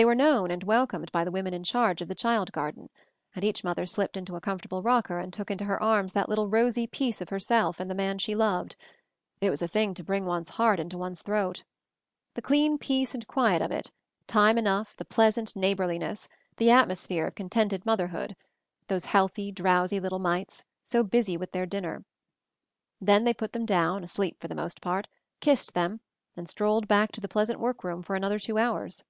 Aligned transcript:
They 0.00 0.06
were 0.06 0.14
known 0.14 0.50
and 0.50 0.62
welcomed 0.64 1.12
by 1.12 1.24
the 1.24 1.30
women 1.30 1.52
in 1.52 1.62
charge 1.62 2.00
of 2.00 2.08
the 2.08 2.14
child 2.14 2.52
garden; 2.52 2.88
and 3.34 3.44
each 3.44 3.62
mother 3.62 3.84
slipped 3.84 4.16
into 4.16 4.34
a 4.34 4.40
comfortable 4.40 4.80
rocker 4.80 5.18
and 5.18 5.30
took 5.30 5.50
into 5.50 5.66
her 5.66 5.78
arms 5.82 6.14
that 6.14 6.26
little 6.26 6.48
rosy 6.48 6.86
piece 6.86 7.20
of 7.20 7.28
herself 7.28 7.78
and 7.78 7.90
the 7.90 7.94
man 7.94 8.16
she 8.16 8.34
loved— 8.34 8.76
it 9.42 9.50
was 9.50 9.60
a 9.60 9.68
thing 9.68 9.92
to 9.92 10.02
bring 10.02 10.24
one's 10.24 10.48
heart 10.48 10.80
into 10.80 10.96
one's 10.96 11.20
throat. 11.20 11.64
The 12.32 12.40
clean 12.40 12.78
peace 12.78 13.12
and 13.12 13.26
quiet 13.26 13.60
of 13.60 13.70
it, 13.70 13.92
time 14.26 14.56
enough, 14.56 14.96
the 14.96 15.04
pleasant 15.04 15.54
neighborliness, 15.54 16.30
the 16.56 16.70
at 16.70 16.88
mosphere 16.88 17.26
of 17.26 17.34
contented 17.34 17.84
motherhood, 17.84 18.34
those 18.86 19.04
healthy, 19.04 19.52
drowsy 19.52 20.00
little 20.00 20.18
mites, 20.18 20.64
so 20.82 21.02
busy 21.02 21.36
with 21.36 21.52
their 21.52 21.66
dinner. 21.66 22.06
Then 23.02 23.24
they 23.24 23.34
put 23.34 23.52
them 23.52 23.66
down, 23.66 24.02
asleep 24.02 24.40
For 24.40 24.48
the 24.48 24.54
most 24.54 24.80
part, 24.80 25.08
kissed 25.42 25.74
them, 25.74 26.00
and 26.38 26.48
strolled 26.48 26.88
back 26.88 27.12
to 27.12 27.20
the 27.20 27.28
pleasant 27.28 27.60
workroom 27.60 28.00
for 28.00 28.16
another 28.16 28.38
two 28.38 28.56
hours. 28.56 29.04